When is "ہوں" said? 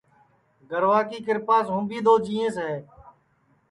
1.73-1.83